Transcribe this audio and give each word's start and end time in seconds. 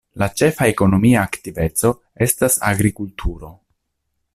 La 0.19 0.27
ĉefa 0.39 0.69
ekonomia 0.71 1.19
aktiveco 1.27 1.93
estas 2.29 2.61
agrikulturo. 2.73 3.57